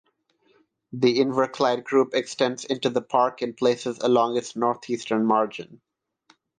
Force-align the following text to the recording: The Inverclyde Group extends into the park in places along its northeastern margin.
The 0.93 1.19
Inverclyde 1.19 1.83
Group 1.83 2.15
extends 2.15 2.65
into 2.65 2.89
the 2.89 3.03
park 3.03 3.43
in 3.43 3.53
places 3.53 3.99
along 3.99 4.35
its 4.35 4.55
northeastern 4.55 5.27
margin. 5.27 5.79